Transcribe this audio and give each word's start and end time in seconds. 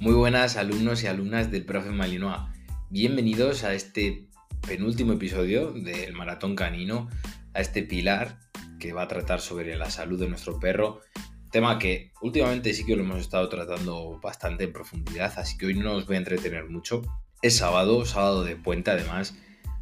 Muy 0.00 0.14
buenas 0.14 0.56
alumnos 0.56 1.04
y 1.04 1.08
alumnas 1.08 1.50
del 1.50 1.66
profe 1.66 1.90
Malinois. 1.90 2.40
Bienvenidos 2.88 3.64
a 3.64 3.74
este 3.74 4.24
penúltimo 4.66 5.12
episodio 5.12 5.72
del 5.72 6.14
Maratón 6.14 6.56
Canino, 6.56 7.10
a 7.52 7.60
este 7.60 7.82
pilar 7.82 8.38
que 8.78 8.94
va 8.94 9.02
a 9.02 9.08
tratar 9.08 9.42
sobre 9.42 9.76
la 9.76 9.90
salud 9.90 10.18
de 10.18 10.26
nuestro 10.26 10.58
perro. 10.58 11.02
Tema 11.50 11.78
que 11.78 12.12
últimamente 12.22 12.72
sí 12.72 12.86
que 12.86 12.96
lo 12.96 13.02
hemos 13.02 13.20
estado 13.20 13.50
tratando 13.50 14.18
bastante 14.22 14.64
en 14.64 14.72
profundidad, 14.72 15.34
así 15.36 15.58
que 15.58 15.66
hoy 15.66 15.74
no 15.74 15.96
os 15.96 16.06
voy 16.06 16.16
a 16.16 16.20
entretener 16.20 16.70
mucho. 16.70 17.02
Es 17.42 17.58
sábado, 17.58 18.06
sábado 18.06 18.42
de 18.42 18.56
puente 18.56 18.90
además, 18.90 19.36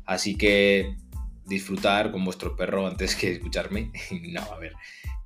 así 0.04 0.36
que 0.36 0.96
disfrutar 1.46 2.10
con 2.10 2.24
vuestro 2.24 2.56
perro 2.56 2.88
antes 2.88 3.14
que 3.14 3.30
escucharme. 3.30 3.92
no, 4.32 4.40
a 4.42 4.58
ver, 4.58 4.72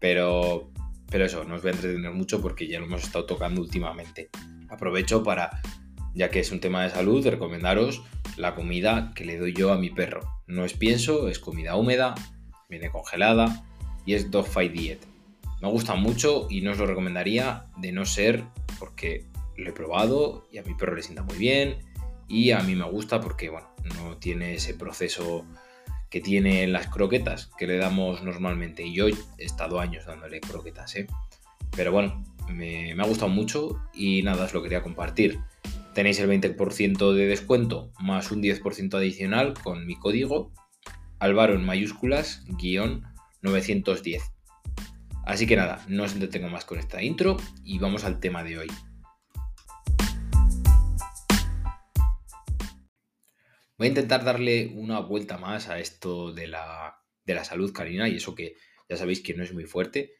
pero, 0.00 0.70
pero 1.12 1.26
eso, 1.26 1.44
no 1.44 1.56
os 1.56 1.62
voy 1.62 1.72
a 1.72 1.74
entretener 1.74 2.10
mucho 2.10 2.40
porque 2.40 2.66
ya 2.66 2.80
lo 2.80 2.86
hemos 2.86 3.04
estado 3.04 3.26
tocando 3.26 3.60
últimamente. 3.60 4.30
Aprovecho 4.70 5.22
para, 5.22 5.60
ya 6.14 6.30
que 6.30 6.40
es 6.40 6.50
un 6.50 6.60
tema 6.60 6.82
de 6.82 6.88
salud, 6.88 7.26
recomendaros 7.26 8.02
la 8.38 8.54
comida 8.54 9.12
que 9.14 9.26
le 9.26 9.38
doy 9.38 9.52
yo 9.52 9.74
a 9.74 9.78
mi 9.78 9.90
perro. 9.90 10.22
No 10.46 10.64
es 10.64 10.72
pienso, 10.72 11.28
es 11.28 11.38
comida 11.38 11.76
húmeda, 11.76 12.14
viene 12.70 12.90
congelada 12.90 13.62
y 14.06 14.14
es 14.14 14.30
Dog 14.30 14.46
Fight 14.46 14.72
Diet. 14.72 15.00
Me 15.60 15.68
gusta 15.68 15.94
mucho 15.96 16.46
y 16.48 16.62
no 16.62 16.70
os 16.70 16.78
lo 16.78 16.86
recomendaría 16.86 17.66
de 17.76 17.92
no 17.92 18.06
ser 18.06 18.44
porque 18.78 19.26
lo 19.58 19.68
he 19.68 19.72
probado 19.74 20.48
y 20.50 20.56
a 20.56 20.62
mi 20.62 20.72
perro 20.74 20.96
le 20.96 21.02
sienta 21.02 21.22
muy 21.22 21.36
bien 21.36 21.80
y 22.26 22.52
a 22.52 22.60
mí 22.60 22.74
me 22.74 22.88
gusta 22.88 23.20
porque 23.20 23.50
bueno, 23.50 23.68
no 23.96 24.16
tiene 24.16 24.54
ese 24.54 24.72
proceso 24.72 25.44
que 26.12 26.20
tiene 26.20 26.66
las 26.68 26.88
croquetas 26.88 27.50
que 27.58 27.66
le 27.66 27.78
damos 27.78 28.22
normalmente. 28.22 28.84
Y 28.84 28.94
yo 28.94 29.08
he 29.08 29.14
estado 29.38 29.80
años 29.80 30.04
dándole 30.04 30.40
croquetas, 30.40 30.94
¿eh? 30.96 31.06
Pero 31.74 31.90
bueno, 31.90 32.22
me, 32.52 32.92
ha 32.92 33.06
gustado 33.06 33.30
mucho 33.30 33.80
y 33.94 34.22
nada, 34.22 34.44
os 34.44 34.52
lo 34.52 34.62
quería 34.62 34.82
compartir. 34.82 35.40
Tenéis 35.94 36.20
el 36.20 36.28
20% 36.28 37.14
de 37.14 37.26
descuento 37.26 37.92
más 37.98 38.30
un 38.30 38.42
10% 38.42 38.94
adicional 38.94 39.54
con 39.54 39.86
mi 39.86 39.96
código 39.96 40.52
Álvaro 41.18 41.54
en 41.54 41.64
mayúsculas 41.64 42.44
guion 42.46 43.04
910. 43.40 44.22
Así 45.24 45.46
que 45.46 45.56
nada, 45.56 45.82
no 45.88 46.02
os 46.02 46.12
entretengo 46.12 46.50
más 46.50 46.66
con 46.66 46.78
esta 46.78 47.02
intro 47.02 47.38
y 47.64 47.78
vamos 47.78 48.04
al 48.04 48.20
tema 48.20 48.44
de 48.44 48.58
hoy. 48.58 48.68
Voy 53.78 53.86
a 53.86 53.88
intentar 53.88 54.24
darle 54.24 54.72
una 54.74 55.00
vuelta 55.00 55.38
más 55.38 55.68
a 55.68 55.78
esto 55.78 56.32
de 56.32 56.46
la, 56.46 56.98
de 57.24 57.34
la 57.34 57.44
salud 57.44 57.72
canina 57.72 58.08
y 58.08 58.16
eso 58.16 58.34
que 58.34 58.56
ya 58.88 58.96
sabéis 58.96 59.20
que 59.20 59.34
no 59.34 59.42
es 59.42 59.52
muy 59.52 59.64
fuerte. 59.64 60.12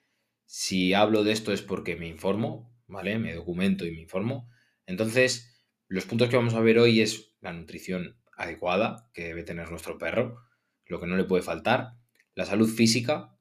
Si 0.46 0.94
hablo 0.94 1.24
de 1.24 1.32
esto 1.32 1.52
es 1.52 1.62
porque 1.62 1.96
me 1.96 2.08
informo, 2.08 2.74
¿vale? 2.86 3.18
Me 3.18 3.34
documento 3.34 3.86
y 3.86 3.92
me 3.92 4.00
informo. 4.00 4.48
Entonces, 4.86 5.64
los 5.88 6.04
puntos 6.06 6.28
que 6.28 6.36
vamos 6.36 6.54
a 6.54 6.60
ver 6.60 6.78
hoy 6.78 7.00
es 7.00 7.36
la 7.40 7.52
nutrición 7.52 8.16
adecuada 8.36 9.10
que 9.12 9.24
debe 9.24 9.42
tener 9.42 9.70
nuestro 9.70 9.98
perro, 9.98 10.38
lo 10.86 11.00
que 11.00 11.06
no 11.06 11.16
le 11.16 11.24
puede 11.24 11.42
faltar, 11.42 11.94
la 12.34 12.46
salud 12.46 12.68
física, 12.68 13.36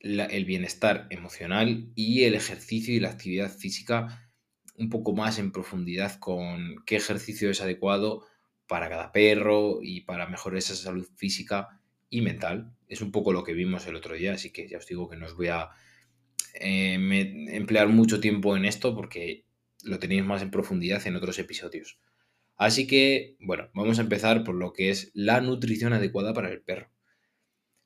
el 0.00 0.44
bienestar 0.44 1.06
emocional 1.10 1.90
y 1.94 2.24
el 2.24 2.34
ejercicio 2.34 2.94
y 2.94 3.00
la 3.00 3.10
actividad 3.10 3.50
física 3.50 4.30
un 4.76 4.90
poco 4.90 5.14
más 5.14 5.38
en 5.38 5.52
profundidad 5.52 6.18
con 6.18 6.76
qué 6.84 6.96
ejercicio 6.96 7.48
es 7.48 7.60
adecuado 7.60 8.26
para 8.66 8.88
cada 8.88 9.12
perro 9.12 9.80
y 9.82 10.02
para 10.02 10.26
mejorar 10.26 10.58
esa 10.58 10.74
salud 10.74 11.06
física 11.16 11.80
y 12.10 12.20
mental. 12.22 12.72
Es 12.88 13.00
un 13.00 13.12
poco 13.12 13.32
lo 13.32 13.44
que 13.44 13.54
vimos 13.54 13.86
el 13.86 13.96
otro 13.96 14.14
día, 14.14 14.34
así 14.34 14.50
que 14.52 14.68
ya 14.68 14.78
os 14.78 14.86
digo 14.86 15.08
que 15.08 15.16
no 15.16 15.26
os 15.26 15.36
voy 15.36 15.48
a 15.48 15.70
eh, 16.54 16.94
emplear 17.50 17.88
mucho 17.88 18.20
tiempo 18.20 18.56
en 18.56 18.64
esto 18.64 18.94
porque 18.94 19.44
lo 19.82 19.98
tenéis 19.98 20.24
más 20.24 20.42
en 20.42 20.50
profundidad 20.50 21.06
en 21.06 21.16
otros 21.16 21.38
episodios. 21.38 21.98
Así 22.56 22.86
que, 22.86 23.36
bueno, 23.40 23.68
vamos 23.74 23.98
a 23.98 24.02
empezar 24.02 24.44
por 24.44 24.54
lo 24.54 24.72
que 24.72 24.90
es 24.90 25.10
la 25.14 25.40
nutrición 25.40 25.92
adecuada 25.92 26.32
para 26.32 26.50
el 26.50 26.62
perro. 26.62 26.90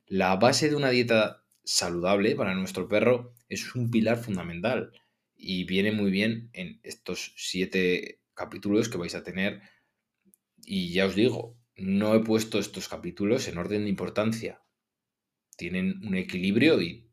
La 0.07 0.37
base 0.37 0.69
de 0.69 0.77
una 0.77 0.91
dieta 0.91 1.45
saludable 1.65 2.37
para 2.37 2.55
nuestro 2.55 2.89
perro 2.89 3.35
es 3.49 3.75
un 3.75 3.91
pilar 3.91 4.19
fundamental 4.19 4.93
y 5.37 5.65
viene 5.65 5.93
muy 5.93 6.11
bien 6.11 6.51
en 6.53 6.81
estos 6.83 7.33
siete 7.37 8.21
capítulos 8.35 8.89
que 8.89 8.99
vais 8.99 9.15
a 9.15 9.23
tener 9.23 9.63
y 10.71 10.93
ya 10.93 11.07
os 11.07 11.15
digo, 11.15 11.57
no 11.77 12.15
he 12.15 12.21
puesto 12.21 12.59
estos 12.59 12.91
capítulos 12.91 13.49
en 13.49 13.57
orden 13.57 13.85
de 13.85 13.89
importancia. 13.89 14.61
Tienen 15.57 16.07
un 16.07 16.15
equilibrio 16.15 16.83
y, 16.83 17.09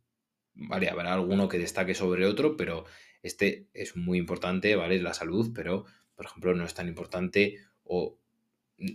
vale, 0.53 0.89
habrá 0.89 1.13
alguno 1.13 1.47
que 1.47 1.57
destaque 1.57 1.95
sobre 1.95 2.25
otro, 2.25 2.57
pero 2.57 2.83
este 3.23 3.69
es 3.73 3.95
muy 3.95 4.17
importante, 4.17 4.75
¿vale? 4.75 5.01
La 5.01 5.13
salud, 5.13 5.53
pero, 5.55 5.85
por 6.15 6.25
ejemplo, 6.25 6.53
no 6.53 6.65
es 6.65 6.73
tan 6.73 6.89
importante 6.89 7.59
o 7.85 8.19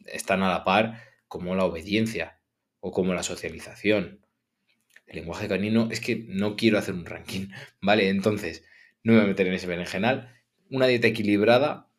están 0.04 0.43
a 0.43 0.50
la 0.50 0.62
par 0.62 1.04
como 1.27 1.54
la 1.54 1.65
obediencia 1.65 2.38
o 2.81 2.92
como 2.92 3.15
la 3.15 3.22
socialización. 3.22 4.21
El 5.06 5.21
lenguaje 5.21 5.48
canino 5.48 5.88
es 5.91 6.00
que 6.00 6.16
no 6.28 6.56
quiero 6.56 6.77
hacer 6.77 6.92
un 6.92 7.06
ranking, 7.06 7.48
¿vale? 7.81 8.10
Entonces, 8.10 8.62
no 9.03 9.12
me 9.12 9.21
voy 9.21 9.25
a 9.25 9.28
meter 9.28 9.47
en 9.47 9.54
ese 9.54 9.66
berenjenal. 9.66 10.37
Una 10.69 10.87
dieta 10.87 11.06
equilibrada 11.06 11.89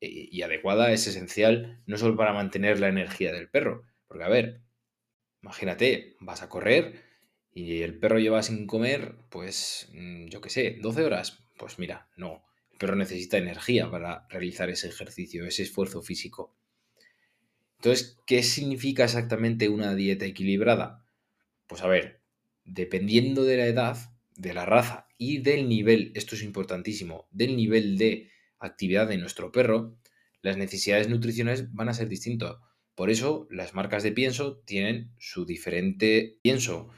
y 0.00 0.42
adecuada 0.42 0.92
es 0.92 1.06
esencial 1.06 1.82
no 1.86 1.98
solo 1.98 2.16
para 2.16 2.32
mantener 2.32 2.80
la 2.80 2.88
energía 2.88 3.32
del 3.32 3.50
perro, 3.50 3.84
porque 4.08 4.24
a 4.24 4.28
ver, 4.28 4.62
imagínate, 5.42 6.16
vas 6.20 6.42
a 6.42 6.48
correr 6.48 7.02
y 7.52 7.82
el 7.82 7.98
perro 7.98 8.18
lleva 8.18 8.42
sin 8.42 8.66
comer, 8.66 9.16
pues 9.28 9.88
mm, 9.92 10.26
yo 10.26 10.40
qué 10.40 10.50
sé, 10.50 10.78
12 10.80 11.04
horas, 11.04 11.44
pues 11.58 11.78
mira, 11.78 12.08
no, 12.16 12.44
el 12.72 12.78
perro 12.78 12.96
necesita 12.96 13.38
energía 13.38 13.90
para 13.90 14.26
realizar 14.28 14.70
ese 14.70 14.88
ejercicio, 14.88 15.44
ese 15.44 15.62
esfuerzo 15.62 16.02
físico. 16.02 16.56
Entonces, 17.76 18.18
¿qué 18.26 18.42
significa 18.42 19.04
exactamente 19.04 19.68
una 19.68 19.94
dieta 19.94 20.26
equilibrada? 20.26 21.06
Pues 21.66 21.82
a 21.82 21.88
ver, 21.88 22.20
dependiendo 22.64 23.44
de 23.44 23.56
la 23.56 23.66
edad, 23.66 23.96
de 24.36 24.54
la 24.54 24.66
raza 24.66 25.08
y 25.18 25.38
del 25.38 25.68
nivel, 25.68 26.12
esto 26.14 26.34
es 26.34 26.42
importantísimo, 26.42 27.28
del 27.30 27.56
nivel 27.56 27.98
de 27.98 28.29
actividad 28.60 29.08
de 29.08 29.18
nuestro 29.18 29.50
perro, 29.50 29.96
las 30.42 30.56
necesidades 30.56 31.08
nutricionales 31.08 31.72
van 31.72 31.88
a 31.88 31.94
ser 31.94 32.08
distintas. 32.08 32.56
Por 32.94 33.10
eso 33.10 33.46
las 33.50 33.74
marcas 33.74 34.02
de 34.02 34.12
pienso 34.12 34.58
tienen 34.58 35.12
su 35.18 35.46
diferente 35.46 36.38
pienso. 36.42 36.88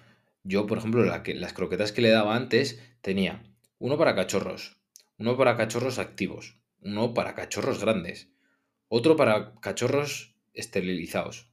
Yo, 0.43 0.67
por 0.67 0.79
ejemplo, 0.79 1.05
las 1.05 1.53
croquetas 1.53 1.93
que 1.93 2.03
le 2.03 2.11
daba 2.11 2.37
antes 2.37 2.81
tenía 3.01 3.43
uno 3.79 3.97
para 3.97 4.15
cachorros, 4.15 4.81
uno 5.19 5.37
para 5.37 5.57
cachorros 5.57 5.99
activos, 5.99 6.59
uno 6.81 7.15
para 7.15 7.35
cachorros 7.35 7.81
grandes, 7.81 8.29
otro 8.89 9.17
para 9.17 9.55
cachorros 9.61 10.37
esterilizados. 10.53 11.49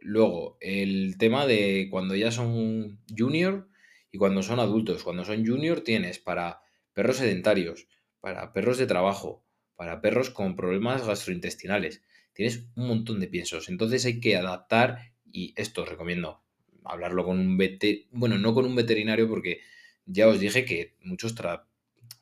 Luego, 0.00 0.56
el 0.60 1.16
tema 1.18 1.46
de 1.46 1.88
cuando 1.90 2.14
ya 2.14 2.30
son 2.30 3.00
junior 3.16 3.68
y 4.12 4.18
cuando 4.18 4.42
son 4.42 4.60
adultos. 4.60 5.02
Cuando 5.02 5.24
son 5.24 5.46
junior 5.46 5.82
tienes 5.82 6.18
para 6.18 6.60
perros 6.92 7.16
sedentarios, 7.16 7.86
para 8.20 8.52
perros 8.52 8.78
de 8.78 8.86
trabajo, 8.86 9.44
para 9.76 10.00
perros 10.00 10.30
con 10.30 10.56
problemas 10.56 11.06
gastrointestinales. 11.06 12.02
Tienes 12.32 12.66
un 12.76 12.88
montón 12.88 13.20
de 13.20 13.28
piensos. 13.28 13.68
Entonces 13.68 14.04
hay 14.04 14.20
que 14.20 14.36
adaptar 14.36 15.12
y 15.32 15.54
esto 15.56 15.82
os 15.82 15.88
recomiendo 15.88 16.42
hablarlo 16.84 17.24
con 17.24 17.38
un 17.38 17.56
veterinario, 17.56 18.08
bueno, 18.12 18.38
no 18.38 18.54
con 18.54 18.64
un 18.64 18.74
veterinario 18.74 19.28
porque 19.28 19.60
ya 20.06 20.28
os 20.28 20.40
dije 20.40 20.64
que 20.64 20.96
muchos, 21.02 21.34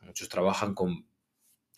muchos 0.03 0.29
trabajan 0.29 0.75
con, 0.75 1.07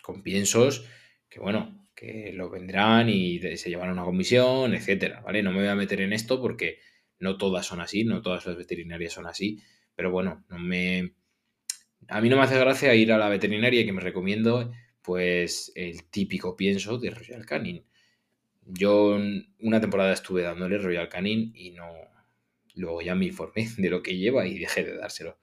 con 0.02 0.22
piensos 0.22 0.86
que, 1.28 1.40
bueno, 1.40 1.88
que 1.94 2.32
lo 2.32 2.50
vendrán 2.50 3.08
y 3.08 3.38
se 3.56 3.68
llevan 3.70 3.90
una 3.90 4.04
comisión, 4.04 4.74
etcétera, 4.74 5.20
¿vale? 5.20 5.42
No 5.42 5.52
me 5.52 5.58
voy 5.58 5.68
a 5.68 5.74
meter 5.74 6.00
en 6.00 6.12
esto 6.12 6.40
porque 6.40 6.80
no 7.18 7.36
todas 7.36 7.66
son 7.66 7.80
así, 7.80 8.04
no 8.04 8.22
todas 8.22 8.46
las 8.46 8.56
veterinarias 8.56 9.12
son 9.12 9.26
así, 9.26 9.62
pero 9.94 10.10
bueno, 10.10 10.44
no 10.48 10.58
me 10.58 11.14
a 12.08 12.20
mí 12.20 12.28
no 12.28 12.36
me 12.36 12.42
hace 12.42 12.58
gracia 12.58 12.94
ir 12.94 13.12
a 13.12 13.18
la 13.18 13.28
veterinaria 13.28 13.84
que 13.84 13.92
me 13.92 14.00
recomiendo 14.00 14.72
pues 15.02 15.72
el 15.74 16.04
típico 16.04 16.56
pienso 16.56 16.98
de 16.98 17.10
Royal 17.10 17.46
Canin. 17.46 17.84
Yo 18.66 19.18
una 19.60 19.80
temporada 19.80 20.12
estuve 20.12 20.42
dándole 20.42 20.78
Royal 20.78 21.08
Canin 21.08 21.52
y 21.54 21.70
no 21.70 21.88
luego 22.74 23.02
ya 23.02 23.14
me 23.14 23.26
informé 23.26 23.68
de 23.76 23.90
lo 23.90 24.02
que 24.02 24.16
lleva 24.16 24.46
y 24.46 24.58
dejé 24.58 24.84
de 24.84 24.96
dárselo. 24.96 25.38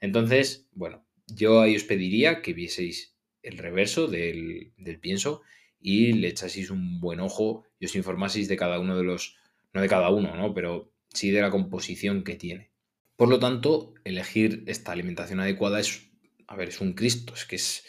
Entonces, 0.00 0.68
bueno, 0.72 1.04
yo 1.26 1.60
ahí 1.60 1.76
os 1.76 1.84
pediría 1.84 2.42
que 2.42 2.54
vieseis 2.54 3.16
el 3.42 3.58
reverso 3.58 4.08
del, 4.08 4.72
del 4.76 4.98
pienso 4.98 5.42
y 5.80 6.12
le 6.12 6.28
echaseis 6.28 6.70
un 6.70 7.00
buen 7.00 7.20
ojo 7.20 7.64
y 7.78 7.86
os 7.86 7.96
informaseis 7.96 8.48
de 8.48 8.56
cada 8.56 8.78
uno 8.78 8.96
de 8.96 9.04
los, 9.04 9.36
no 9.72 9.80
de 9.80 9.88
cada 9.88 10.10
uno, 10.10 10.36
¿no? 10.36 10.54
Pero 10.54 10.92
sí 11.12 11.30
de 11.30 11.42
la 11.42 11.50
composición 11.50 12.24
que 12.24 12.36
tiene. 12.36 12.71
Por 13.22 13.28
lo 13.28 13.38
tanto, 13.38 13.94
elegir 14.02 14.64
esta 14.66 14.90
alimentación 14.90 15.38
adecuada 15.38 15.78
es, 15.78 16.10
a 16.48 16.56
ver, 16.56 16.70
es 16.70 16.80
un 16.80 16.94
Cristo, 16.94 17.34
es 17.34 17.44
que 17.44 17.54
es, 17.54 17.86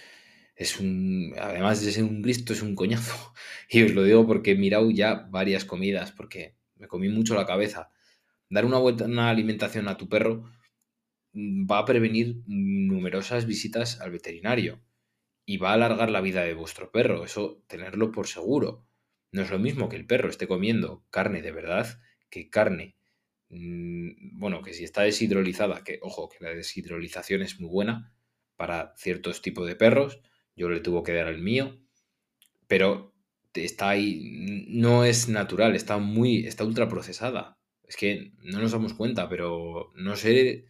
es 0.56 0.80
un, 0.80 1.34
además 1.42 1.84
de 1.84 1.92
ser 1.92 2.04
un 2.04 2.22
Cristo, 2.22 2.54
es 2.54 2.62
un 2.62 2.76
coñazo. 2.76 3.34
Y 3.68 3.82
os 3.82 3.96
lo 3.96 4.04
digo 4.04 4.28
porque 4.28 4.52
he 4.52 4.56
mirado 4.56 4.92
ya 4.92 5.28
varias 5.32 5.66
comidas, 5.66 6.12
porque 6.12 6.56
me 6.76 6.88
comí 6.88 7.10
mucho 7.10 7.34
la 7.34 7.48
cabeza. 7.48 7.90
Dar 8.48 8.64
una 8.64 8.78
buena 8.78 9.32
alimentación 9.32 9.88
a 9.88 9.98
tu 9.98 10.08
perro 10.08 10.44
mm, 11.34 11.66
va 11.66 11.80
a 11.80 11.86
prevenir 11.86 12.44
numerosas 12.46 13.48
visitas 13.48 14.02
al 14.02 14.12
veterinario. 14.12 14.84
y 15.46 15.58
va 15.58 15.72
a 15.72 15.74
alargar 15.76 16.12
la 16.12 16.22
vida 16.22 16.44
de 16.44 16.54
vuestro 16.54 16.92
perro. 16.92 17.26
Eso 17.26 17.64
tenerlo 17.68 18.12
por 18.12 18.28
seguro. 18.28 18.88
No 19.32 19.42
es 19.42 19.52
lo 19.52 19.60
mismo 19.60 19.90
que 19.90 19.98
el 19.98 20.06
perro 20.06 20.30
esté 20.30 20.48
comiendo 20.48 21.06
carne 21.10 21.42
de 21.42 21.52
verdad 21.52 22.00
que 22.30 22.50
carne. 22.52 22.98
Mm, 23.50 24.40
bueno, 24.40 24.62
que 24.62 24.74
si 24.74 24.84
está 24.84 25.04
deshidrolizada, 25.04 25.84
que 25.84 26.00
ojo, 26.02 26.30
que 26.30 26.44
la 26.44 26.52
deshidrolización 26.52 27.42
es 27.42 27.60
muy 27.60 27.70
buena 27.70 28.14
para 28.56 28.94
ciertos 28.98 29.42
tipos 29.42 29.68
de 29.68 29.76
perros. 29.76 30.22
Yo 30.56 30.70
le 30.70 30.80
tuvo 30.80 31.04
que 31.04 31.14
dar 31.14 31.28
el 31.28 31.42
mío. 31.42 31.80
Pero 32.68 33.14
está 33.54 33.90
ahí, 33.90 34.66
no 34.70 35.06
es 35.06 35.30
natural, 35.30 35.76
está 35.76 35.98
muy, 35.98 36.48
está 36.48 36.64
ultra 36.64 36.90
procesada. 36.90 37.60
Es 37.84 37.98
que 37.98 38.34
no 38.42 38.60
nos 38.60 38.72
damos 38.72 38.94
cuenta, 38.94 39.30
pero 39.30 39.92
no 39.96 40.16
sé 40.16 40.66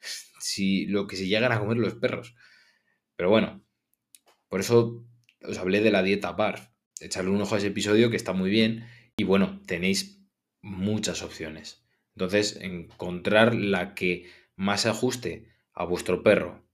si 0.40 0.86
lo 0.86 1.06
que 1.06 1.16
se 1.16 1.26
llegan 1.26 1.52
a 1.52 1.60
comer 1.60 1.78
los 1.78 1.94
perros. 1.94 2.34
Pero 3.16 3.30
bueno, 3.30 3.64
por 4.48 4.60
eso 4.60 5.06
os 5.42 5.58
hablé 5.58 5.80
de 5.80 5.90
la 5.90 6.02
dieta 6.02 6.32
bar. 6.32 6.74
Echarle 7.00 7.30
un 7.30 7.40
ojo 7.40 7.54
a 7.54 7.58
ese 7.58 7.68
episodio 7.68 8.10
que 8.10 8.16
está 8.16 8.32
muy 8.32 8.50
bien. 8.50 8.86
Y 9.16 9.24
bueno, 9.24 9.62
tenéis 9.66 10.22
muchas 10.62 11.22
opciones. 11.22 11.85
Entonces, 12.16 12.58
encontrar 12.62 13.54
la 13.54 13.94
que 13.94 14.26
más 14.56 14.82
se 14.82 14.88
ajuste 14.88 15.52
a 15.74 15.84
vuestro 15.84 16.22
perro, 16.22 16.66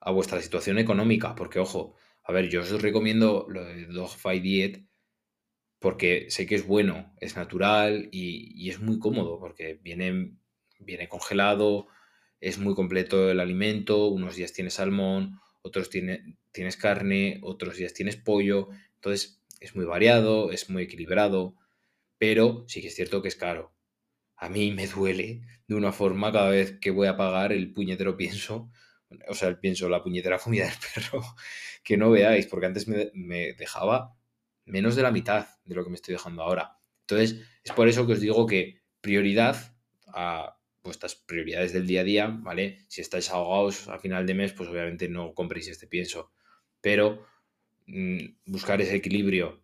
a 0.00 0.10
vuestra 0.10 0.42
situación 0.42 0.78
económica, 0.78 1.34
porque 1.34 1.58
ojo, 1.58 1.94
a 2.22 2.32
ver, 2.32 2.50
yo 2.50 2.60
os 2.60 2.82
recomiendo 2.82 3.46
lo 3.48 3.64
de 3.64 3.86
Dogfight 3.86 4.42
Diet 4.42 4.86
porque 5.78 6.26
sé 6.30 6.46
que 6.46 6.56
es 6.56 6.66
bueno, 6.66 7.14
es 7.20 7.36
natural 7.36 8.08
y, 8.12 8.68
es 8.68 8.80
muy 8.80 8.98
cómodo 8.98 9.38
porque 9.38 9.78
viene, 9.82 10.32
viene 10.78 11.08
congelado, 11.08 11.86
es 12.40 12.58
muy 12.58 12.74
completo 12.74 13.30
el 13.30 13.40
alimento, 13.40 14.08
unos 14.08 14.36
días 14.36 14.52
tienes 14.52 14.74
salmón, 14.74 15.40
otros 15.62 15.88
tienes 15.90 16.76
carne, 16.76 17.40
otros 17.42 17.76
días 17.76 17.94
tienes 17.94 18.16
pollo, 18.16 18.68
entonces 18.96 19.42
es 19.60 19.74
muy 19.74 19.84
variado, 19.84 20.50
es 20.50 20.68
muy 20.68 20.82
equilibrado, 20.82 21.54
pero 22.18 22.64
sí 22.68 22.82
que 22.82 22.88
es 22.88 22.94
cierto 22.94 23.22
que 23.22 23.28
es 23.28 23.36
caro. 23.36 23.75
A 24.36 24.48
mí 24.48 24.72
me 24.72 24.86
duele 24.86 25.42
de 25.66 25.74
una 25.74 25.92
forma 25.92 26.32
cada 26.32 26.50
vez 26.50 26.78
que 26.80 26.90
voy 26.90 27.08
a 27.08 27.16
pagar 27.16 27.52
el 27.52 27.72
puñetero 27.72 28.16
pienso, 28.16 28.70
o 29.28 29.34
sea, 29.34 29.48
el 29.48 29.58
pienso, 29.58 29.88
la 29.88 30.02
puñetera 30.02 30.38
comida 30.38 30.64
del 30.64 30.74
perro, 30.94 31.22
que 31.82 31.96
no 31.96 32.10
veáis, 32.10 32.46
porque 32.46 32.66
antes 32.66 32.88
me, 32.88 33.10
me 33.14 33.54
dejaba 33.54 34.16
menos 34.64 34.96
de 34.96 35.02
la 35.02 35.10
mitad 35.10 35.46
de 35.64 35.74
lo 35.74 35.84
que 35.84 35.90
me 35.90 35.96
estoy 35.96 36.12
dejando 36.12 36.42
ahora. 36.42 36.78
Entonces, 37.02 37.40
es 37.62 37.72
por 37.72 37.88
eso 37.88 38.06
que 38.06 38.14
os 38.14 38.20
digo 38.20 38.46
que 38.46 38.82
prioridad 39.00 39.76
a 40.08 40.58
vuestras 40.82 41.14
prioridades 41.14 41.72
del 41.72 41.86
día 41.86 42.00
a 42.00 42.04
día, 42.04 42.26
¿vale? 42.28 42.78
Si 42.88 43.00
estáis 43.00 43.30
ahogados 43.30 43.88
a 43.88 43.98
final 43.98 44.26
de 44.26 44.34
mes, 44.34 44.52
pues 44.52 44.68
obviamente 44.68 45.08
no 45.08 45.34
compréis 45.34 45.68
este 45.68 45.86
pienso. 45.86 46.32
Pero 46.80 47.26
mm, 47.86 48.18
buscar 48.46 48.80
ese 48.80 48.96
equilibrio, 48.96 49.62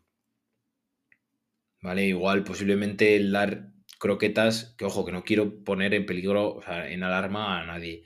¿vale? 1.81 2.07
Igual 2.07 2.45
posiblemente 2.45 3.17
el 3.17 3.33
dar 3.33 3.72
croquetas, 4.03 4.75
que 4.77 4.85
ojo, 4.85 5.05
que 5.05 5.13
no 5.13 5.23
quiero 5.23 5.63
poner 5.63 5.95
en 5.95 6.07
peligro, 6.07 6.57
o 6.57 6.63
sea, 6.63 6.91
en 6.91 7.05
alarma 7.05 7.61
a 7.61 7.65
nadie. 7.65 8.03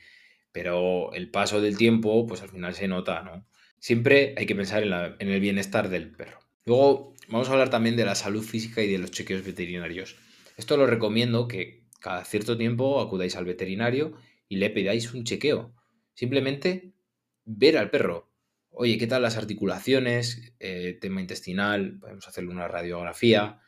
Pero 0.53 1.11
el 1.15 1.31
paso 1.31 1.63
del 1.63 1.79
tiempo, 1.79 2.27
pues 2.27 2.43
al 2.43 2.51
final 2.51 2.75
se 2.75 2.87
nota, 2.87 3.23
¿no? 3.23 3.47
Siempre 3.79 4.35
hay 4.37 4.45
que 4.45 4.55
pensar 4.55 4.83
en 4.83 5.29
el 5.31 5.41
bienestar 5.41 5.89
del 5.89 6.11
perro. 6.11 6.39
Luego 6.67 7.15
vamos 7.29 7.49
a 7.49 7.53
hablar 7.53 7.71
también 7.71 7.97
de 7.97 8.05
la 8.05 8.15
salud 8.15 8.43
física 8.43 8.83
y 8.83 8.93
de 8.93 8.99
los 8.99 9.11
chequeos 9.11 9.43
veterinarios. 9.43 10.17
Esto 10.59 10.77
lo 10.77 10.87
recomiendo 10.87 11.49
que 11.49 11.85
cada 11.99 12.27
cierto 12.27 12.59
tiempo 12.59 13.01
acudáis 13.01 13.35
al 13.37 13.47
veterinario 13.47 14.19
y 14.51 14.57
le 14.57 14.69
pedáis 14.69 15.15
un 15.15 15.25
chequeo. 15.25 15.75
Simplemente 16.13 16.93
ver 17.47 17.79
al 17.79 17.89
perro. 17.89 18.31
Oye, 18.69 18.99
¿qué 18.99 19.07
tal 19.07 19.23
las 19.23 19.39
articulaciones? 19.39 20.53
Eh, 20.61 20.99
tema 21.01 21.23
intestinal, 21.23 21.99
podemos 21.99 22.29
hacerle 22.29 22.51
una 22.51 22.69
radiografía. 22.69 23.61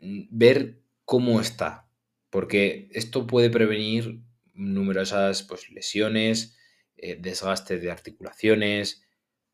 Mm, 0.00 0.22
ver 0.30 0.85
cómo 1.06 1.40
está. 1.40 1.88
Porque 2.28 2.88
esto 2.92 3.26
puede 3.26 3.48
prevenir 3.48 4.20
numerosas 4.52 5.42
pues, 5.44 5.70
lesiones, 5.70 6.58
eh, 6.98 7.16
desgaste 7.18 7.78
de 7.78 7.90
articulaciones, 7.90 9.06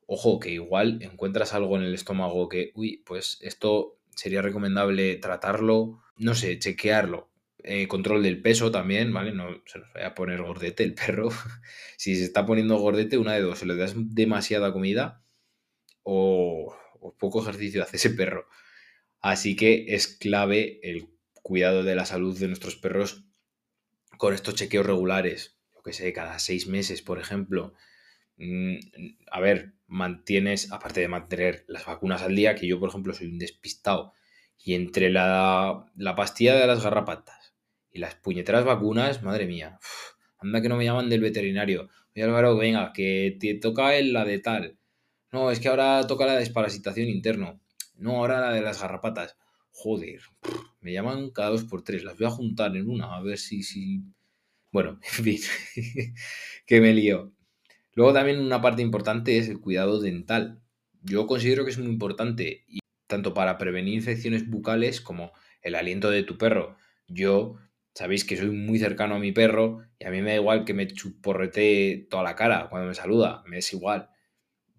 ojo, 0.07 0.41
que 0.41 0.51
igual 0.51 0.99
encuentras 1.03 1.55
algo 1.55 1.77
en 1.77 1.85
el 1.85 1.95
estómago 1.95 2.49
que, 2.49 2.73
uy, 2.75 3.05
pues 3.07 3.39
esto 3.43 4.01
sería 4.17 4.43
recomendable 4.43 5.17
tratarlo, 5.17 6.03
no 6.17 6.35
sé, 6.35 6.59
chequearlo. 6.59 7.31
Eh, 7.65 7.87
control 7.87 8.25
del 8.25 8.43
peso 8.43 8.73
también, 8.73 9.13
¿vale? 9.13 9.33
No 9.33 9.63
se 9.67 9.79
nos 9.79 9.93
vaya 9.93 10.09
a 10.09 10.15
poner 10.15 10.43
gordete 10.43 10.83
el 10.83 10.95
perro. 10.95 11.29
si 11.97 12.17
se 12.17 12.25
está 12.25 12.45
poniendo 12.45 12.77
gordete, 12.79 13.19
una 13.19 13.35
de 13.35 13.43
dos, 13.43 13.61
se 13.61 13.67
le 13.67 13.77
das 13.77 13.95
demasiada 13.97 14.73
comida 14.73 15.23
o, 16.03 16.75
o 17.01 17.17
poco 17.17 17.43
ejercicio 17.43 17.83
hace 17.83 17.99
ese 17.99 18.11
perro. 18.11 18.49
Así 19.21 19.55
que 19.55 19.87
es 19.89 20.09
clave 20.09 20.81
el 20.83 21.12
cuidado 21.43 21.83
de 21.83 21.95
la 21.95 22.07
salud 22.07 22.39
de 22.39 22.49
nuestros 22.49 22.77
perros 22.77 23.25
con 24.17 24.35
estos 24.35 24.55
chequeos 24.55 24.87
regulares. 24.87 25.59
Yo 25.75 25.83
que 25.83 25.93
sé, 25.93 26.13
cada 26.13 26.39
seis 26.39 26.67
meses, 26.67 27.03
por 27.03 27.19
ejemplo. 27.19 27.75
Mm, 28.37 28.77
a 29.31 29.41
ver, 29.41 29.75
mantienes, 29.87 30.73
aparte 30.73 31.01
de 31.01 31.09
mantener 31.09 31.65
las 31.69 31.87
vacunas 31.87 32.23
al 32.23 32.35
día, 32.35 32.55
que 32.55 32.67
yo, 32.67 32.81
por 32.81 32.89
ejemplo, 32.89 33.13
soy 33.13 33.27
un 33.29 33.39
despistado, 33.39 34.15
y 34.65 34.75
entre 34.75 35.11
la, 35.11 35.85
pastilla 36.17 36.57
de 36.57 36.67
las 36.67 36.83
garrapatas 36.83 37.55
y 37.91 37.99
las 37.99 38.15
puñeteras 38.15 38.65
vacunas, 38.65 39.23
madre 39.23 39.47
mía, 39.47 39.79
anda 40.39 40.63
que 40.63 40.69
no 40.69 40.77
me 40.77 40.85
llaman 40.85 41.11
del 41.11 41.21
veterinario. 41.21 41.89
Oye 42.15 42.25
Álvaro, 42.25 42.57
venga, 42.57 42.93
que 42.93 43.37
te 43.41 43.55
toca 43.55 43.93
la 44.03 44.25
de 44.25 44.39
tal. 44.39 44.79
No, 45.31 45.51
es 45.51 45.61
que 45.61 45.69
ahora 45.69 46.07
toca 46.07 46.27
la 46.27 46.37
desparasitación 46.37 47.09
interno. 47.09 47.61
No, 47.97 48.19
ahora 48.19 48.41
la 48.41 48.53
de 48.53 48.61
las 48.61 48.81
garrapatas. 48.81 49.37
Joder, 49.71 50.21
me 50.83 50.93
llaman 50.93 51.31
cada 51.31 51.51
dos 51.51 51.65
por 51.65 51.83
tres. 51.83 52.05
Las 52.05 52.19
voy 52.19 52.27
a 52.27 52.31
juntar 52.31 52.77
en 52.77 52.89
una, 52.89 53.17
a 53.17 53.23
ver 53.23 53.39
si... 53.39 53.63
si... 53.63 54.03
Bueno, 54.71 54.99
en 55.19 55.25
fin, 55.25 55.41
que 56.67 56.81
me 56.81 56.93
lío. 56.93 57.33
Luego 57.95 58.13
también 58.13 58.41
una 58.41 58.61
parte 58.61 58.83
importante 58.83 59.39
es 59.39 59.49
el 59.49 59.61
cuidado 59.61 60.01
dental. 60.01 60.61
Yo 61.03 61.27
considero 61.27 61.65
que 61.65 61.71
es 61.71 61.79
muy 61.79 61.89
importante, 61.89 62.65
y 62.69 62.81
tanto 63.07 63.35
para 63.35 63.59
prevenir 63.59 63.95
infecciones 63.95 64.49
bucales 64.49 65.01
como 65.01 65.33
el 65.61 65.75
aliento 65.75 66.11
de 66.11 66.23
tu 66.23 66.39
perro. 66.39 66.77
Yo, 67.07 67.57
sabéis 67.95 68.25
que 68.25 68.37
soy 68.37 68.51
muy 68.51 68.79
cercano 68.79 69.17
a 69.17 69.19
mi 69.19 69.33
perro 69.33 69.81
y 69.99 70.07
a 70.07 70.11
mí 70.11 70.23
me 70.23 70.31
da 70.31 70.37
igual 70.37 70.65
que 70.65 70.75
me 70.75 70.87
chuporrete 70.87 72.07
toda 72.11 72.23
la 72.23 72.37
cara 72.37 72.69
cuando 72.71 72.89
me 72.89 72.95
saluda, 72.95 73.43
me 73.47 73.59
es 73.59 73.73
igual. 73.73 74.09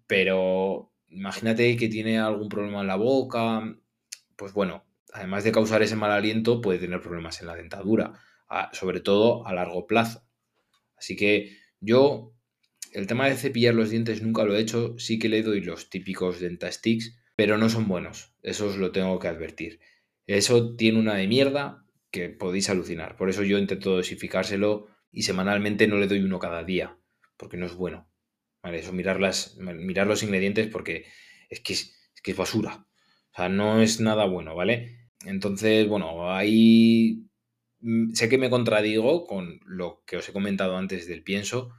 Pero 0.06 0.92
imagínate 1.08 1.76
que 1.76 1.88
tiene 1.88 2.18
algún 2.18 2.48
problema 2.48 2.80
en 2.80 2.88
la 2.88 2.96
boca, 2.96 3.62
pues 4.36 4.52
bueno, 4.52 4.84
además 5.14 5.44
de 5.44 5.52
causar 5.52 5.80
ese 5.82 5.94
mal 5.94 6.10
aliento, 6.10 6.60
puede 6.60 6.80
tener 6.80 7.00
problemas 7.00 7.40
en 7.40 7.46
la 7.46 7.54
dentadura, 7.54 8.20
sobre 8.72 9.00
todo 9.00 9.46
a 9.46 9.54
largo 9.54 9.86
plazo. 9.86 10.26
Así 10.96 11.16
que 11.16 11.56
yo 11.80 12.34
el 12.92 13.06
tema 13.06 13.28
de 13.28 13.36
cepillar 13.36 13.74
los 13.74 13.90
dientes 13.90 14.22
nunca 14.22 14.44
lo 14.44 14.56
he 14.56 14.60
hecho, 14.60 14.98
sí 14.98 15.20
que 15.20 15.28
le 15.28 15.42
doy 15.42 15.60
los 15.60 15.88
típicos 15.88 16.40
dentasticks, 16.40 17.16
pero 17.36 17.56
no 17.58 17.68
son 17.68 17.86
buenos, 17.86 18.34
eso 18.42 18.66
os 18.66 18.76
lo 18.76 18.90
tengo 18.90 19.20
que 19.20 19.28
advertir. 19.28 19.78
Eso 20.26 20.74
tiene 20.74 20.98
una 20.98 21.14
de 21.14 21.28
mierda 21.28 21.86
que 22.10 22.28
podéis 22.28 22.68
alucinar, 22.68 23.16
por 23.16 23.30
eso 23.30 23.44
yo 23.44 23.58
intento 23.58 23.94
dosificárselo 23.94 24.88
y 25.12 25.22
semanalmente 25.22 25.86
no 25.86 25.98
le 25.98 26.08
doy 26.08 26.20
uno 26.20 26.40
cada 26.40 26.64
día, 26.64 26.98
porque 27.36 27.56
no 27.56 27.66
es 27.66 27.74
bueno. 27.74 28.10
Vale, 28.64 28.78
eso 28.78 28.92
mirar, 28.92 29.20
mirar 29.76 30.06
los 30.08 30.22
ingredientes 30.24 30.66
porque 30.68 31.06
es 31.50 31.60
que 31.60 31.74
es, 31.74 32.10
que 32.20 32.32
es 32.32 32.36
basura. 32.36 32.88
O 33.30 33.36
sea, 33.36 33.48
no 33.48 33.80
es 33.80 34.00
nada 34.00 34.24
bueno, 34.24 34.56
¿vale? 34.56 35.03
Entonces, 35.26 35.88
bueno, 35.88 36.32
ahí 36.32 37.26
mm, 37.80 38.12
sé 38.14 38.28
que 38.28 38.38
me 38.38 38.50
contradigo 38.50 39.26
con 39.26 39.60
lo 39.66 40.02
que 40.06 40.16
os 40.18 40.28
he 40.28 40.32
comentado 40.32 40.76
antes 40.76 41.06
del 41.08 41.22
pienso, 41.22 41.72